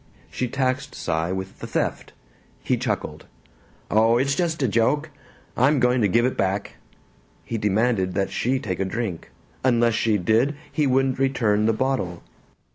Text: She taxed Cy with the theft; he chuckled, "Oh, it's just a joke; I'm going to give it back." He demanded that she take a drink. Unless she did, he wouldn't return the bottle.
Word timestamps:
She 0.31 0.47
taxed 0.47 0.95
Cy 0.95 1.31
with 1.31 1.59
the 1.59 1.67
theft; 1.67 2.13
he 2.63 2.75
chuckled, 2.75 3.27
"Oh, 3.91 4.17
it's 4.17 4.33
just 4.33 4.63
a 4.63 4.67
joke; 4.67 5.11
I'm 5.55 5.79
going 5.79 6.01
to 6.01 6.07
give 6.07 6.25
it 6.25 6.35
back." 6.35 6.77
He 7.45 7.59
demanded 7.59 8.15
that 8.15 8.31
she 8.31 8.57
take 8.57 8.79
a 8.79 8.85
drink. 8.85 9.29
Unless 9.63 9.93
she 9.93 10.17
did, 10.17 10.55
he 10.71 10.87
wouldn't 10.87 11.19
return 11.19 11.67
the 11.67 11.71
bottle. 11.73 12.23